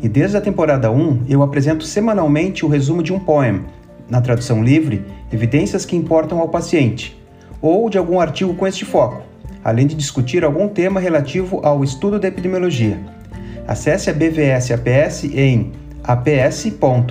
E 0.00 0.08
desde 0.08 0.36
a 0.36 0.40
temporada 0.40 0.90
1 0.90 1.24
eu 1.28 1.42
apresento 1.42 1.84
semanalmente 1.84 2.64
o 2.64 2.68
resumo 2.68 3.02
de 3.02 3.12
um 3.12 3.18
poema, 3.18 3.64
na 4.08 4.20
tradução 4.20 4.62
livre, 4.62 5.04
evidências 5.32 5.84
que 5.84 5.96
importam 5.96 6.38
ao 6.38 6.48
paciente, 6.48 7.20
ou 7.60 7.90
de 7.90 7.98
algum 7.98 8.20
artigo 8.20 8.54
com 8.54 8.66
este 8.66 8.84
foco, 8.84 9.22
além 9.64 9.86
de 9.86 9.94
discutir 9.94 10.44
algum 10.44 10.68
tema 10.68 11.00
relativo 11.00 11.60
ao 11.64 11.82
estudo 11.82 12.18
da 12.18 12.28
epidemiologia. 12.28 12.98
Acesse 13.66 14.08
a 14.08 14.12
BVS 14.12 14.70
APS 14.70 15.24
em 15.24 15.72
aps.bvs.br 16.02 17.08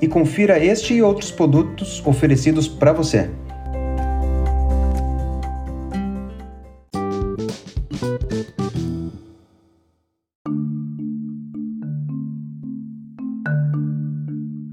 e 0.00 0.08
confira 0.08 0.58
este 0.58 0.94
e 0.94 1.02
outros 1.02 1.30
produtos 1.30 2.02
oferecidos 2.04 2.66
para 2.66 2.92
você. 2.92 3.30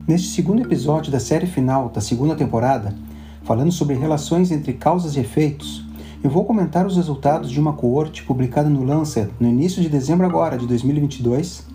Neste 0.05 0.27
segundo 0.27 0.61
episódio 0.61 1.09
da 1.09 1.19
série 1.19 1.47
final 1.47 1.87
da 1.87 2.01
segunda 2.01 2.35
temporada, 2.35 2.93
falando 3.43 3.71
sobre 3.71 3.95
relações 3.95 4.51
entre 4.51 4.73
causas 4.73 5.15
e 5.15 5.21
efeitos, 5.21 5.85
eu 6.21 6.29
vou 6.29 6.43
comentar 6.43 6.85
os 6.85 6.97
resultados 6.97 7.49
de 7.49 7.57
uma 7.57 7.71
coorte 7.71 8.21
publicada 8.23 8.67
no 8.67 8.83
Lancet 8.83 9.29
no 9.39 9.47
início 9.47 9.81
de 9.81 9.87
dezembro 9.87 10.25
agora 10.25 10.57
de 10.57 10.67
2022, 10.67 11.65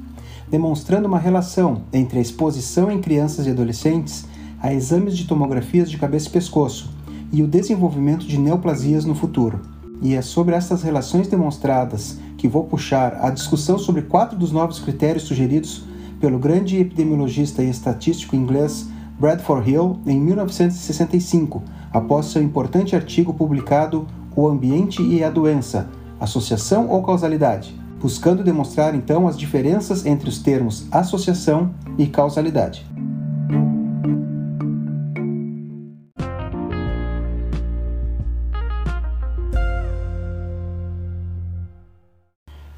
demonstrando 0.50 1.08
uma 1.08 1.18
relação 1.18 1.80
entre 1.90 2.18
a 2.18 2.20
exposição 2.20 2.90
em 2.92 3.00
crianças 3.00 3.46
e 3.46 3.50
adolescentes 3.50 4.26
a 4.60 4.74
exames 4.74 5.16
de 5.16 5.26
tomografias 5.26 5.90
de 5.90 5.96
cabeça 5.96 6.28
e 6.28 6.32
pescoço 6.32 6.90
e 7.32 7.42
o 7.42 7.48
desenvolvimento 7.48 8.26
de 8.26 8.36
neoplasias 8.36 9.06
no 9.06 9.14
futuro. 9.14 9.62
E 10.02 10.14
é 10.14 10.20
sobre 10.20 10.54
essas 10.54 10.82
relações 10.82 11.28
demonstradas 11.28 12.18
que 12.36 12.46
vou 12.46 12.64
puxar 12.64 13.24
a 13.24 13.30
discussão 13.30 13.78
sobre 13.78 14.02
quatro 14.02 14.38
dos 14.38 14.52
novos 14.52 14.78
critérios 14.78 15.22
sugeridos 15.22 15.88
pelo 16.20 16.38
grande 16.38 16.78
epidemiologista 16.78 17.62
e 17.62 17.70
estatístico 17.70 18.36
inglês 18.36 18.88
Bradford 19.18 19.70
Hill 19.70 19.98
em 20.06 20.20
1965, 20.20 21.62
após 21.92 22.26
seu 22.26 22.42
importante 22.42 22.94
artigo 22.94 23.34
publicado 23.34 24.06
O 24.36 24.48
Ambiente 24.48 25.02
e 25.02 25.24
a 25.24 25.30
Doença, 25.30 25.88
Associação 26.20 26.88
ou 26.88 27.02
Causalidade, 27.02 27.74
buscando 28.00 28.44
demonstrar 28.44 28.94
então 28.94 29.26
as 29.26 29.36
diferenças 29.36 30.06
entre 30.06 30.28
os 30.28 30.38
termos 30.38 30.86
associação 30.92 31.74
e 31.96 32.06
causalidade. 32.06 32.86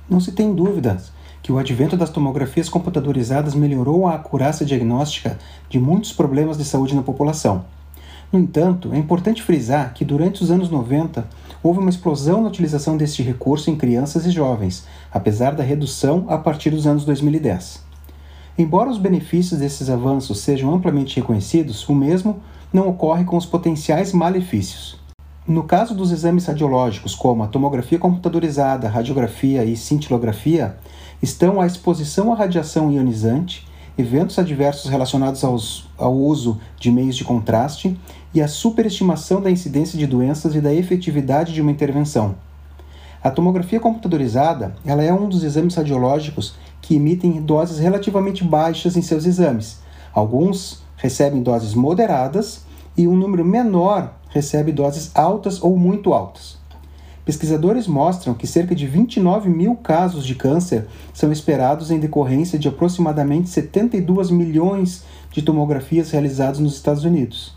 Não 0.09 0.19
se 0.19 0.33
tem 0.33 0.53
dúvidas 0.55 1.13
que 1.43 1.53
o 1.53 1.59
advento 1.59 1.97
das 1.97 2.11
tomografias 2.11 2.69
computadorizadas 2.69 3.55
melhorou 3.55 4.07
a 4.07 4.15
acurácia 4.15 4.67
diagnóstica 4.67 5.39
de 5.69 5.79
muitos 5.79 6.13
problemas 6.13 6.59
de 6.59 6.65
saúde 6.65 6.95
na 6.95 7.03
população. 7.03 7.65
No 8.33 8.39
entanto, 8.39 8.93
é 8.93 8.99
importante 8.99 9.43
frisar 9.43 9.93
que 9.93 10.05
durante 10.05 10.43
os 10.43 10.51
anos 10.51 10.71
90 10.71 11.27
houve 11.63 11.81
uma 11.81 11.91
explosão 11.91 12.41
na 12.41 12.49
utilização 12.49 12.97
deste 12.97 13.23
recurso 13.23 13.71
em 13.71 13.77
crianças 13.77 14.25
e 14.25 14.31
jovens, 14.31 14.87
apesar 15.13 15.55
da 15.55 15.65
redução 15.65 16.27
a 16.29 16.39
partir 16.39 16.71
dos 16.71 16.87
anos 16.87 17.05
2010. 17.05 17.83
Embora 18.57 18.91
os 18.91 18.99
benefícios 18.99 19.59
desses 19.59 19.89
avanços 19.89 20.41
sejam 20.41 20.73
amplamente 20.73 21.17
reconhecidos, 21.17 21.89
o 21.89 21.95
mesmo 21.95 22.41
não 22.73 22.89
ocorre 22.89 23.25
com 23.25 23.37
os 23.37 23.47
potenciais 23.47 24.13
malefícios. 24.13 25.00
No 25.51 25.65
caso 25.65 25.97
dos 25.97 26.13
exames 26.13 26.47
radiológicos, 26.47 27.13
como 27.13 27.43
a 27.43 27.49
tomografia 27.49 27.99
computadorizada, 27.99 28.89
radiografia 28.89 29.65
e 29.65 29.77
cintilografia, 29.77 30.77
estão 31.21 31.61
a 31.61 31.67
exposição 31.67 32.33
à 32.33 32.37
radiação 32.37 32.93
ionizante, 32.93 33.67
eventos 33.99 34.39
adversos 34.39 34.89
relacionados 34.89 35.43
aos, 35.43 35.89
ao 35.99 36.15
uso 36.15 36.61
de 36.79 36.93
meios 36.93 37.17
de 37.17 37.25
contraste 37.25 37.99
e 38.33 38.41
a 38.41 38.47
superestimação 38.47 39.43
da 39.43 39.51
incidência 39.51 39.99
de 39.99 40.07
doenças 40.07 40.55
e 40.55 40.61
da 40.61 40.73
efetividade 40.73 41.53
de 41.53 41.61
uma 41.61 41.73
intervenção. 41.73 42.37
A 43.21 43.29
tomografia 43.29 43.81
computadorizada 43.81 44.77
ela 44.87 45.03
é 45.03 45.13
um 45.13 45.29
dos 45.29 45.43
exames 45.43 45.75
radiológicos 45.75 46.55
que 46.81 46.95
emitem 46.95 47.43
doses 47.43 47.81
relativamente 47.81 48.45
baixas 48.45 48.97
em 48.97 49.03
seus 49.03 49.27
exames. 49.27 49.81
Alguns 50.15 50.81
recebem 50.97 51.43
doses 51.43 51.75
moderadas 51.75 52.70
e 52.97 53.07
um 53.07 53.17
número 53.17 53.45
menor 53.45 54.15
recebe 54.29 54.73
doses 54.73 55.11
altas 55.15 55.63
ou 55.63 55.77
muito 55.77 56.13
altas. 56.13 56.59
Pesquisadores 57.25 57.87
mostram 57.87 58.35
que 58.35 58.47
cerca 58.47 58.75
de 58.75 58.87
29 58.87 59.49
mil 59.49 59.77
casos 59.77 60.27
de 60.27 60.35
câncer 60.35 60.87
são 61.13 61.31
esperados 61.31 61.91
em 61.91 62.01
decorrência 62.01 62.59
de 62.59 62.69
aproximadamente 62.69 63.49
72 63.49 64.31
milhões 64.31 65.05
de 65.31 65.43
tomografias 65.43 66.11
realizadas 66.11 66.59
nos 66.59 66.75
Estados 66.75 67.05
Unidos. 67.05 67.55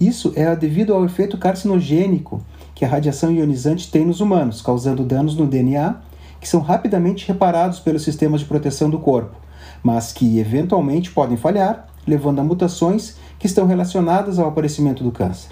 Isso 0.00 0.32
é 0.36 0.54
devido 0.54 0.94
ao 0.94 1.04
efeito 1.04 1.36
carcinogênico 1.36 2.40
que 2.74 2.84
a 2.84 2.88
radiação 2.88 3.32
ionizante 3.32 3.90
tem 3.90 4.06
nos 4.06 4.20
humanos, 4.20 4.62
causando 4.62 5.04
danos 5.04 5.36
no 5.36 5.46
DNA 5.46 5.96
que 6.40 6.48
são 6.48 6.60
rapidamente 6.60 7.26
reparados 7.26 7.80
pelos 7.80 8.02
sistemas 8.02 8.40
de 8.40 8.46
proteção 8.46 8.88
do 8.88 8.98
corpo, 8.98 9.36
mas 9.82 10.12
que 10.12 10.38
eventualmente 10.38 11.10
podem 11.10 11.36
falhar, 11.36 11.88
levando 12.06 12.38
a 12.38 12.44
mutações 12.44 13.16
que 13.38 13.46
estão 13.46 13.66
relacionadas 13.66 14.38
ao 14.38 14.48
aparecimento 14.48 15.04
do 15.04 15.12
câncer. 15.12 15.50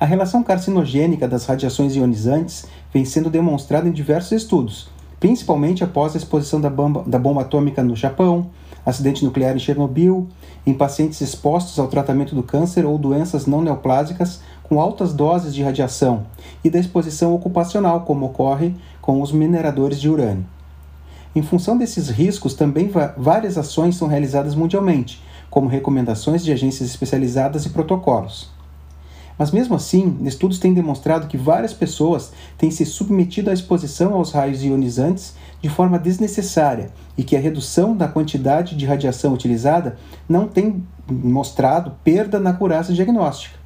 A 0.00 0.04
relação 0.04 0.42
carcinogênica 0.42 1.26
das 1.26 1.44
radiações 1.46 1.94
ionizantes 1.96 2.66
vem 2.92 3.04
sendo 3.04 3.30
demonstrada 3.30 3.88
em 3.88 3.92
diversos 3.92 4.32
estudos, 4.32 4.88
principalmente 5.18 5.82
após 5.82 6.14
a 6.14 6.18
exposição 6.18 6.60
da 6.60 6.70
bomba, 6.70 7.02
da 7.06 7.18
bomba 7.18 7.42
atômica 7.42 7.82
no 7.82 7.96
Japão, 7.96 8.50
acidente 8.86 9.24
nuclear 9.24 9.56
em 9.56 9.58
Chernobyl, 9.58 10.28
em 10.66 10.72
pacientes 10.72 11.20
expostos 11.20 11.78
ao 11.78 11.88
tratamento 11.88 12.34
do 12.34 12.42
câncer 12.42 12.84
ou 12.86 12.96
doenças 12.96 13.46
não 13.46 13.60
neoplásicas 13.60 14.40
com 14.62 14.80
altas 14.80 15.12
doses 15.12 15.54
de 15.54 15.62
radiação 15.62 16.26
e 16.62 16.70
da 16.70 16.78
exposição 16.78 17.34
ocupacional, 17.34 18.02
como 18.02 18.26
ocorre 18.26 18.74
com 19.00 19.20
os 19.22 19.32
mineradores 19.32 20.00
de 20.00 20.08
urânio. 20.08 20.44
Em 21.34 21.42
função 21.42 21.76
desses 21.76 22.08
riscos, 22.08 22.54
também 22.54 22.90
várias 23.16 23.56
ações 23.58 23.96
são 23.96 24.08
realizadas 24.08 24.54
mundialmente, 24.54 25.22
como 25.50 25.68
recomendações 25.68 26.44
de 26.44 26.52
agências 26.52 26.88
especializadas 26.88 27.66
e 27.66 27.70
protocolos. 27.70 28.50
Mas 29.38 29.52
mesmo 29.52 29.76
assim, 29.76 30.18
estudos 30.24 30.58
têm 30.58 30.74
demonstrado 30.74 31.28
que 31.28 31.36
várias 31.36 31.72
pessoas 31.72 32.32
têm 32.58 32.72
se 32.72 32.84
submetido 32.84 33.50
à 33.50 33.52
exposição 33.52 34.14
aos 34.14 34.32
raios 34.32 34.64
ionizantes 34.64 35.34
de 35.62 35.68
forma 35.68 35.98
desnecessária 35.98 36.90
e 37.16 37.22
que 37.22 37.36
a 37.36 37.40
redução 37.40 37.96
da 37.96 38.08
quantidade 38.08 38.74
de 38.76 38.84
radiação 38.84 39.32
utilizada 39.32 39.96
não 40.28 40.48
tem 40.48 40.82
mostrado 41.08 41.92
perda 42.02 42.40
na 42.40 42.50
acurácia 42.50 42.92
diagnóstica. 42.92 43.56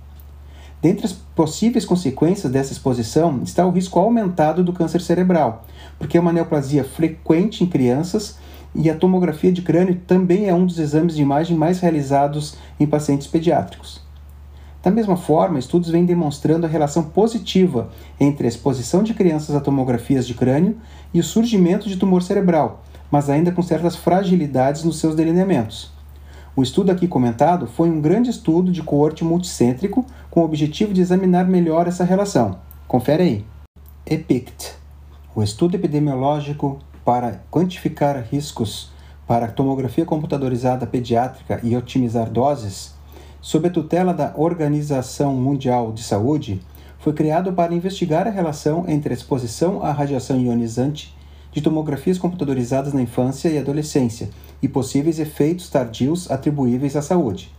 Dentre 0.83 1.07
as 1.07 1.13
possíveis 1.13 1.85
consequências 1.85 2.53
dessa 2.53 2.73
exposição 2.73 3.41
está 3.43 3.65
o 3.65 3.71
risco 3.71 3.99
aumentado 3.99 4.63
do 4.65 4.73
câncer 4.73 5.01
cerebral, 5.01 5.65
porque 5.97 6.19
é 6.19 6.21
uma 6.21 6.33
neoplasia 6.33 6.85
frequente 6.85 7.65
em 7.65 7.69
crianças 7.69 8.37
e 8.75 8.89
a 8.89 8.97
tomografia 8.97 9.53
de 9.53 9.63
crânio 9.63 10.01
também 10.07 10.49
é 10.49 10.55
um 10.55 10.67
dos 10.67 10.79
exames 10.79 11.15
de 11.15 11.23
imagem 11.23 11.57
mais 11.57 11.81
realizados 11.81 12.57
em 12.81 12.87
pacientes 12.87 13.27
pediátricos. 13.27 14.01
Da 14.83 14.91
mesma 14.91 15.17
forma, 15.17 15.59
estudos 15.59 15.91
vêm 15.91 16.05
demonstrando 16.05 16.67
a 16.67 16.69
relação 16.69 17.05
positiva 17.05 17.91
entre 18.19 18.47
a 18.47 18.49
exposição 18.49 19.03
de 19.03 19.15
crianças 19.15 19.55
a 19.55 19.61
tomografias 19.61 20.27
de 20.27 20.35
crânio 20.35 20.77
e 21.15 21.21
o 21.21 21.25
surgimento 21.25 21.89
de 21.89 21.97
tumor 21.97 22.23
cerebral, 22.23 22.83
mas 23.11 23.31
ainda 23.31 23.53
com 23.53 23.63
certas 23.63 23.95
fragilidades 23.95 24.83
nos 24.83 24.99
seus 24.99 25.15
delineamentos. 25.15 25.93
O 26.57 26.63
estudo 26.63 26.91
aqui 26.91 27.07
comentado 27.07 27.67
foi 27.67 27.89
um 27.89 28.01
grande 28.01 28.31
estudo 28.31 28.73
de 28.73 28.83
coorte 28.83 29.23
multicêntrico 29.25 30.05
com 30.31 30.41
o 30.41 30.45
objetivo 30.45 30.93
de 30.93 31.01
examinar 31.01 31.47
melhor 31.47 31.87
essa 31.87 32.05
relação. 32.05 32.59
Confere 32.89 33.23
aí. 33.23 33.45
EPICT, 34.05 34.75
o 35.35 35.43
estudo 35.43 35.77
epidemiológico 35.77 36.81
para 37.05 37.43
quantificar 37.51 38.23
riscos 38.31 38.91
para 39.27 39.49
tomografia 39.49 40.05
computadorizada 40.05 40.87
pediátrica 40.87 41.61
e 41.63 41.77
otimizar 41.77 42.29
doses, 42.31 42.95
sob 43.41 43.69
a 43.69 43.71
tutela 43.71 44.13
da 44.13 44.33
Organização 44.37 45.35
Mundial 45.35 45.93
de 45.93 46.03
Saúde, 46.03 46.61
foi 46.99 47.13
criado 47.13 47.53
para 47.53 47.75
investigar 47.75 48.27
a 48.29 48.31
relação 48.31 48.85
entre 48.87 49.13
a 49.13 49.17
exposição 49.17 49.83
à 49.83 49.91
radiação 49.91 50.41
ionizante 50.41 51.17
de 51.51 51.61
tomografias 51.61 52.19
computadorizadas 52.19 52.93
na 52.93 53.03
infância 53.03 53.49
e 53.49 53.59
adolescência 53.59 54.31
e 54.63 54.69
possíveis 54.69 55.19
efeitos 55.19 55.69
tardios 55.69 56.31
atribuíveis 56.31 56.95
à 56.95 57.03
saúde. 57.03 57.53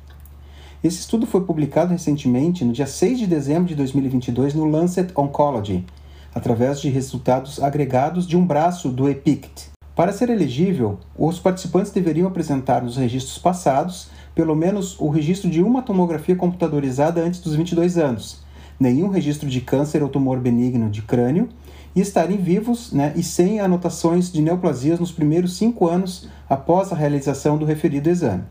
Esse 0.84 1.00
estudo 1.00 1.25
foi 1.25 1.42
publicado 1.42 1.92
recentemente, 1.92 2.66
no 2.66 2.74
dia 2.74 2.88
6 2.88 3.19
de 3.19 3.28
dezembro 3.28 3.66
de 3.66 3.75
2022, 3.75 4.54
no 4.54 4.66
Lancet 4.66 5.12
Oncology, 5.16 5.86
através 6.34 6.82
de 6.82 6.90
resultados 6.90 7.62
agregados 7.62 8.28
de 8.28 8.36
um 8.36 8.46
braço 8.46 8.90
do 8.90 9.10
EPICT. 9.10 9.72
Para 9.96 10.12
ser 10.12 10.30
elegível, 10.30 11.00
os 11.16 11.40
participantes 11.40 11.92
deveriam 11.92 12.28
apresentar 12.28 12.82
nos 12.82 12.98
registros 12.98 13.38
passados 13.38 14.10
pelo 14.34 14.56
menos 14.56 15.00
o 15.00 15.10
registro 15.10 15.48
de 15.50 15.62
uma 15.62 15.84
tomografia 15.84 16.36
computadorizada 16.36 17.22
antes 17.22 17.40
dos 17.40 17.56
22 17.56 17.98
anos, 17.98 18.42
nenhum 18.80 19.10
registro 19.10 19.48
de 19.48 19.62
câncer 19.62 20.02
ou 20.02 20.10
tumor 20.10 20.40
benigno 20.40 20.90
de 20.90 21.04
crânio 21.04 21.48
e 21.96 22.02
estarem 22.02 22.38
vivos 22.38 22.92
né, 22.92 23.14
e 23.16 23.22
sem 23.22 23.60
anotações 23.60 24.32
de 24.32 24.42
neoplasias 24.42 25.00
nos 25.00 25.12
primeiros 25.12 25.56
cinco 25.56 25.88
anos 25.88 26.28
após 26.50 26.92
a 26.92 26.96
realização 26.96 27.56
do 27.58 27.66
referido 27.66 28.10
exame. 28.10 28.42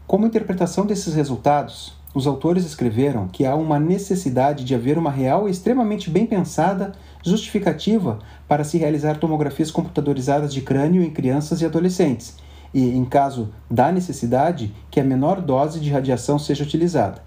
Como 0.07 0.25
interpretação 0.25 0.85
desses 0.85 1.13
resultados, 1.13 1.97
os 2.13 2.25
autores 2.25 2.65
escreveram 2.65 3.27
que 3.27 3.45
há 3.45 3.53
uma 3.55 3.77
necessidade 3.77 4.63
de 4.63 4.73
haver 4.73 4.97
uma 4.97 5.11
real 5.11 5.49
e 5.49 5.51
extremamente 5.51 6.09
bem 6.09 6.25
pensada 6.25 6.93
justificativa 7.25 8.19
para 8.47 8.63
se 8.63 8.77
realizar 8.77 9.17
tomografias 9.17 9.69
computadorizadas 9.69 10.53
de 10.53 10.61
crânio 10.61 11.03
em 11.03 11.09
crianças 11.09 11.59
e 11.59 11.65
adolescentes, 11.65 12.37
e, 12.73 12.95
em 12.95 13.03
caso 13.03 13.49
da 13.69 13.91
necessidade, 13.91 14.73
que 14.89 15.01
a 15.01 15.03
menor 15.03 15.41
dose 15.41 15.81
de 15.81 15.91
radiação 15.91 16.39
seja 16.39 16.63
utilizada. 16.63 17.24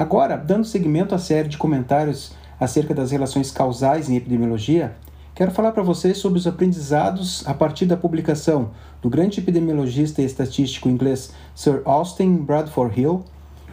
Agora, 0.00 0.34
dando 0.34 0.64
seguimento 0.64 1.14
à 1.14 1.18
série 1.18 1.46
de 1.46 1.58
comentários 1.58 2.32
acerca 2.58 2.94
das 2.94 3.10
relações 3.10 3.50
causais 3.50 4.08
em 4.08 4.16
epidemiologia, 4.16 4.96
quero 5.34 5.50
falar 5.50 5.72
para 5.72 5.82
vocês 5.82 6.16
sobre 6.16 6.38
os 6.38 6.46
aprendizados 6.46 7.46
a 7.46 7.52
partir 7.52 7.84
da 7.84 7.98
publicação 7.98 8.70
do 9.02 9.10
grande 9.10 9.40
epidemiologista 9.40 10.22
e 10.22 10.24
estatístico 10.24 10.88
inglês 10.88 11.34
Sir 11.54 11.82
Austin 11.84 12.36
Bradford 12.36 12.98
Hill 12.98 13.22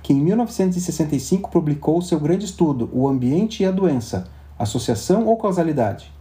que 0.04 0.12
em 0.12 0.20
1965 0.20 1.50
publicou 1.50 2.02
seu 2.02 2.20
grande 2.20 2.44
estudo 2.44 2.90
O 2.92 3.08
Ambiente 3.08 3.64
e 3.64 3.66
a 3.66 3.72
Doença, 3.72 4.28
Associação 4.60 5.28
ou 5.28 5.38
Causalidade. 5.38 6.12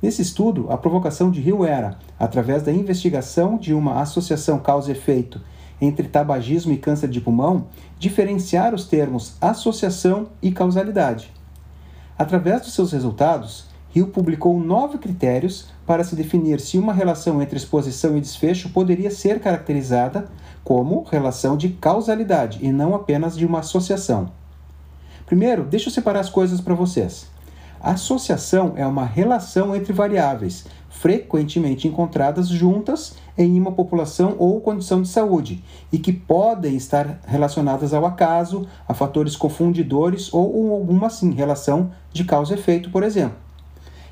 Nesse 0.00 0.22
estudo, 0.22 0.72
a 0.72 0.78
provocação 0.78 1.30
de 1.30 1.46
Hill 1.46 1.66
era, 1.66 1.98
através 2.18 2.62
da 2.62 2.72
investigação 2.72 3.58
de 3.58 3.74
uma 3.74 4.00
associação 4.00 4.58
causa-efeito 4.58 5.38
entre 5.80 6.08
tabagismo 6.08 6.72
e 6.72 6.76
câncer 6.76 7.08
de 7.08 7.20
pulmão, 7.20 7.66
diferenciar 7.98 8.74
os 8.74 8.86
termos 8.86 9.34
associação 9.40 10.28
e 10.42 10.50
causalidade. 10.50 11.32
Através 12.18 12.62
dos 12.62 12.74
seus 12.74 12.92
resultados, 12.92 13.66
Hill 13.94 14.08
publicou 14.08 14.58
nove 14.60 14.98
critérios 14.98 15.68
para 15.86 16.04
se 16.04 16.14
definir 16.14 16.60
se 16.60 16.76
uma 16.76 16.92
relação 16.92 17.40
entre 17.40 17.56
exposição 17.56 18.16
e 18.16 18.20
desfecho 18.20 18.70
poderia 18.70 19.10
ser 19.10 19.40
caracterizada 19.40 20.28
como 20.62 21.04
relação 21.04 21.56
de 21.56 21.70
causalidade 21.70 22.58
e 22.62 22.70
não 22.70 22.94
apenas 22.94 23.36
de 23.36 23.46
uma 23.46 23.60
associação. 23.60 24.30
Primeiro, 25.24 25.64
deixa 25.64 25.88
eu 25.88 25.92
separar 25.92 26.20
as 26.20 26.30
coisas 26.30 26.60
para 26.60 26.74
vocês. 26.74 27.26
Associação 27.80 28.72
é 28.76 28.86
uma 28.86 29.04
relação 29.04 29.74
entre 29.74 29.92
variáveis, 29.92 30.66
frequentemente 30.88 31.86
encontradas 31.86 32.48
juntas 32.48 33.14
em 33.38 33.58
uma 33.58 33.72
população 33.72 34.34
ou 34.38 34.60
condição 34.60 35.00
de 35.00 35.08
saúde, 35.08 35.62
e 35.92 35.98
que 35.98 36.12
podem 36.12 36.76
estar 36.76 37.20
relacionadas 37.26 37.94
ao 37.94 38.04
acaso, 38.04 38.66
a 38.86 38.92
fatores 38.92 39.36
confundidores 39.36 40.34
ou 40.34 40.74
alguma 40.74 41.06
assim, 41.06 41.32
relação 41.32 41.92
de 42.12 42.24
causa 42.24 42.54
efeito, 42.54 42.90
por 42.90 43.02
exemplo. 43.02 43.38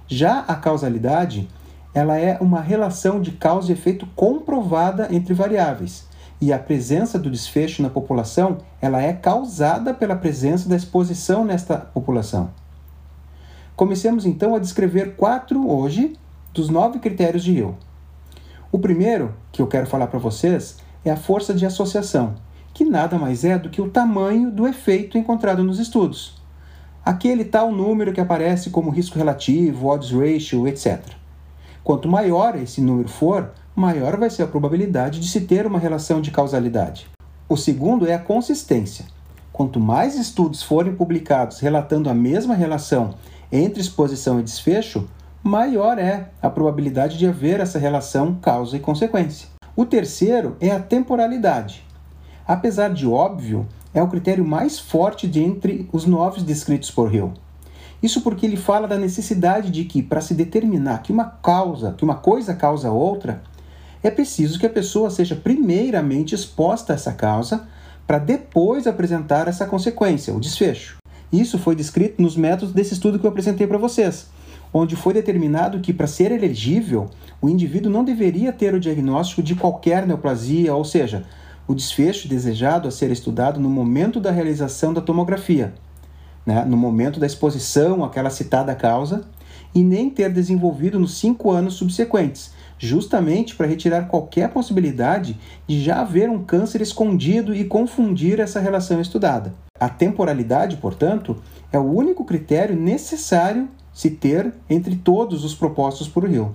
Já 0.07 0.41
a 0.41 0.55
causalidade, 0.55 1.49
ela 1.93 2.17
é 2.17 2.39
uma 2.41 2.61
relação 2.61 3.21
de 3.21 3.33
causa 3.33 3.73
efeito 3.73 4.07
comprovada 4.15 5.09
entre 5.11 5.35
variáveis 5.35 6.07
e 6.41 6.53
a 6.53 6.59
presença 6.59 7.19
do 7.19 7.31
desfecho 7.31 7.83
na 7.83 7.91
população 7.91 8.59
ela 8.81 9.03
é 9.03 9.13
causada 9.13 9.95
pela 9.95 10.17
presença 10.17 10.69
da 10.69 10.77
exposição 10.77 11.45
nesta 11.45 11.79
população. 11.79 12.51
Comecemos 13.75 14.25
então 14.25 14.55
a 14.55 14.59
descrever 14.59 15.17
quatro 15.17 15.69
hoje 15.69 16.15
dos 16.53 16.69
nove 16.69 16.99
critérios 16.99 17.45
de 17.45 17.53
Hill. 17.53 17.75
O 18.77 18.79
primeiro 18.79 19.33
que 19.51 19.63
eu 19.63 19.67
quero 19.67 19.87
falar 19.87 20.07
para 20.07 20.19
vocês 20.19 20.77
é 21.03 21.11
a 21.11 21.17
força 21.17 21.55
de 21.55 21.65
associação, 21.65 22.35
que 22.75 22.85
nada 22.85 23.17
mais 23.17 23.43
é 23.43 23.59
do 23.59 23.71
que 23.71 23.81
o 23.81 23.89
tamanho 23.89 24.51
do 24.51 24.69
efeito 24.69 25.17
encontrado 25.17 25.65
nos 25.65 25.79
estudos. 25.79 26.35
Aquele 27.03 27.43
tal 27.43 27.73
número 27.73 28.13
que 28.13 28.21
aparece 28.21 28.69
como 28.69 28.91
risco 28.91 29.17
relativo, 29.17 29.87
odds 29.87 30.11
ratio, 30.11 30.69
etc. 30.69 31.01
Quanto 31.83 32.07
maior 32.07 32.55
esse 32.55 32.83
número 32.83 33.09
for, 33.09 33.51
maior 33.75 34.19
vai 34.19 34.29
ser 34.29 34.43
a 34.43 34.47
probabilidade 34.47 35.21
de 35.21 35.29
se 35.29 35.41
ter 35.41 35.67
uma 35.67 35.79
relação 35.79 36.21
de 36.21 36.31
causalidade. 36.31 37.09
O 37.49 37.57
segundo 37.57 38.07
é 38.07 38.13
a 38.13 38.19
consistência. 38.19 39.07
Quanto 39.55 39.81
mais 39.81 40.17
estudos 40.17 40.63
forem 40.63 40.95
publicados 40.95 41.61
relatando 41.61 42.11
a 42.11 42.15
mesma 42.15 42.55
relação 42.55 43.15
entre 43.51 43.81
exposição 43.81 44.39
e 44.39 44.43
desfecho, 44.43 45.09
maior 45.47 45.99
é 45.99 46.31
a 46.43 46.51
probabilidade 46.51 47.17
de 47.17 47.27
haver 47.27 47.61
essa 47.61 47.79
relação 47.79 48.35
causa 48.35 48.77
e 48.77 48.81
consequência. 48.81 49.49
O 49.77 49.87
terceiro 49.87 50.57
é 50.61 50.71
a 50.71 50.81
temporalidade. 50.81 51.85
Apesar 52.47 52.93
de 52.93 53.07
óbvio, 53.07 53.67
é 53.95 54.03
o 54.03 54.09
critério 54.09 54.45
mais 54.45 54.79
forte 54.79 55.27
de 55.29 55.43
entre 55.43 55.89
os 55.93 56.05
nove 56.05 56.41
descritos 56.43 56.91
por 56.91 57.15
Hill. 57.15 57.33
Isso 58.03 58.21
porque 58.21 58.45
ele 58.45 58.57
fala 58.57 58.87
da 58.87 58.99
necessidade 58.99 59.71
de 59.71 59.85
que, 59.85 60.03
para 60.03 60.21
se 60.21 60.35
determinar 60.35 61.03
que 61.03 61.13
uma 61.13 61.25
causa, 61.25 61.93
que 61.93 62.05
uma 62.05 62.17
coisa 62.17 62.55
causa 62.55 62.91
outra, 62.91 63.43
é 64.03 64.11
preciso 64.11 64.59
que 64.59 64.67
a 64.67 64.71
pessoa 64.71 65.11
seja 65.11 65.35
primeiramente 65.35 66.35
exposta 66.35 66.93
a 66.93 66.97
essa 66.97 67.13
causa 67.13 67.67
para 68.07 68.19
depois 68.19 68.87
apresentar 68.87 69.49
essa 69.49 69.67
consequência, 69.67 70.35
o 70.35 70.41
desfecho. 70.41 70.97
Isso 71.33 71.59
foi 71.59 71.75
descrito 71.75 72.21
nos 72.23 72.37
métodos 72.37 72.73
desse 72.73 72.95
estudo 72.95 73.19
que 73.19 73.27
eu 73.27 73.31
apresentei 73.31 73.67
para 73.67 73.79
vocês, 73.79 74.29
onde 74.77 74.95
foi 74.95 75.15
determinado 75.15 75.81
que 75.81 75.93
para 75.93 76.07
ser 76.07 76.31
elegível, 76.31 77.09
o 77.41 77.49
indivíduo 77.49 77.91
não 77.91 78.05
deveria 78.05 78.53
ter 78.53 78.75
o 78.75 78.81
diagnóstico 78.81 79.43
de 79.43 79.55
qualquer 79.55 80.07
neoplasia, 80.07 80.75
ou 80.75 80.85
seja, 80.85 81.25
o 81.67 81.75
desfecho 81.75 82.29
desejado 82.29 82.87
a 82.87 82.91
ser 82.91 83.11
estudado 83.11 83.59
no 83.59 83.71
momento 83.71 84.21
da 84.21 84.31
realização 84.31 84.93
da 84.93 85.01
tomografia, 85.01 85.73
né, 86.45 86.65
no 86.65 86.77
momento 86.77 87.19
da 87.19 87.27
exposição 87.27 88.05
àquela 88.05 88.31
citada 88.31 88.75
causa, 88.75 89.25
e 89.75 89.83
nem 89.83 90.11
ter 90.11 90.31
desenvolvido 90.31 90.99
nos 90.99 91.19
cinco 91.19 91.51
anos 91.51 91.75
subsequentes, 91.75 92.53
justamente 92.79 93.57
para 93.57 93.67
retirar 93.67 94.09
qualquer 94.09 94.51
possibilidade 94.51 95.39
de 95.67 95.83
já 95.83 96.01
haver 96.01 96.29
um 96.29 96.45
câncer 96.45 96.83
escondido 96.83 97.55
e 97.55 97.65
confundir 97.65 98.41
essa 98.41 98.61
relação 98.61 99.01
estudada. 99.01 99.55
A 99.81 99.89
temporalidade, 99.89 100.77
portanto, 100.77 101.37
é 101.73 101.79
o 101.79 101.83
único 101.83 102.25
critério 102.25 102.77
necessário 102.77 103.69
se 103.97 104.11
ter 104.11 104.53
entre 104.69 104.95
todos 104.95 105.43
os 105.43 105.55
propostos 105.55 106.07
por 106.07 106.31
Hill. 106.31 106.55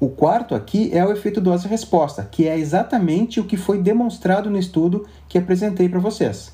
O 0.00 0.08
quarto 0.08 0.54
aqui 0.54 0.88
é 0.90 1.04
o 1.04 1.12
efeito 1.12 1.38
dose-resposta, 1.38 2.26
que 2.30 2.48
é 2.48 2.58
exatamente 2.58 3.40
o 3.40 3.44
que 3.44 3.58
foi 3.58 3.82
demonstrado 3.82 4.48
no 4.48 4.56
estudo 4.56 5.06
que 5.28 5.36
apresentei 5.36 5.86
para 5.86 6.00
vocês. 6.00 6.50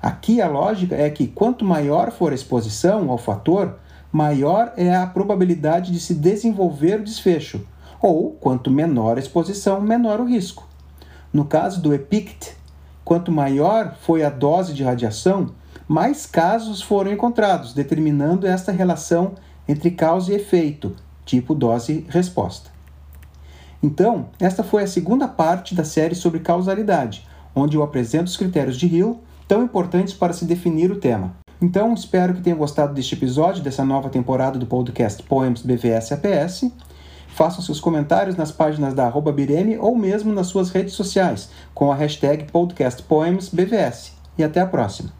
Aqui 0.00 0.40
a 0.40 0.48
lógica 0.48 0.96
é 0.96 1.10
que 1.10 1.26
quanto 1.26 1.62
maior 1.62 2.10
for 2.10 2.32
a 2.32 2.34
exposição 2.34 3.10
ao 3.10 3.18
fator, 3.18 3.78
maior 4.10 4.72
é 4.78 4.96
a 4.96 5.06
probabilidade 5.06 5.92
de 5.92 6.00
se 6.00 6.14
desenvolver 6.14 7.00
o 7.00 7.04
desfecho, 7.04 7.60
ou 8.00 8.30
quanto 8.30 8.70
menor 8.70 9.18
a 9.18 9.20
exposição, 9.20 9.78
menor 9.78 10.20
o 10.20 10.24
risco. 10.24 10.66
No 11.30 11.44
caso 11.44 11.82
do 11.82 11.92
EPICT, 11.92 12.56
quanto 13.04 13.30
maior 13.30 13.94
foi 14.00 14.24
a 14.24 14.30
dose 14.30 14.72
de 14.72 14.82
radiação, 14.82 15.50
mais 15.90 16.24
casos 16.24 16.80
foram 16.80 17.10
encontrados, 17.10 17.74
determinando 17.74 18.46
esta 18.46 18.70
relação 18.70 19.32
entre 19.66 19.90
causa 19.90 20.30
e 20.30 20.36
efeito, 20.36 20.94
tipo 21.24 21.52
dose-resposta. 21.52 22.70
Então, 23.82 24.28
esta 24.38 24.62
foi 24.62 24.84
a 24.84 24.86
segunda 24.86 25.26
parte 25.26 25.74
da 25.74 25.82
série 25.82 26.14
sobre 26.14 26.38
causalidade, 26.38 27.26
onde 27.56 27.76
eu 27.76 27.82
apresento 27.82 28.26
os 28.26 28.36
critérios 28.36 28.76
de 28.76 28.86
Hill, 28.86 29.18
tão 29.48 29.64
importantes 29.64 30.14
para 30.14 30.32
se 30.32 30.44
definir 30.44 30.92
o 30.92 31.00
tema. 31.00 31.34
Então, 31.60 31.92
espero 31.92 32.34
que 32.34 32.40
tenham 32.40 32.58
gostado 32.58 32.94
deste 32.94 33.16
episódio, 33.16 33.60
dessa 33.60 33.84
nova 33.84 34.08
temporada 34.08 34.60
do 34.60 34.66
podcast 34.66 35.20
Poems 35.24 35.60
BVS 35.60 36.12
APS. 36.12 36.70
Façam 37.34 37.64
seus 37.64 37.80
comentários 37.80 38.36
nas 38.36 38.52
páginas 38.52 38.94
da 38.94 39.06
arroba 39.06 39.32
Bireme 39.32 39.76
ou 39.76 39.96
mesmo 39.96 40.32
nas 40.32 40.46
suas 40.46 40.70
redes 40.70 40.94
sociais, 40.94 41.50
com 41.74 41.90
a 41.90 41.96
hashtag 41.96 42.44
podcastpoemsbvs. 42.44 44.12
E 44.38 44.44
até 44.44 44.60
a 44.60 44.66
próxima! 44.66 45.19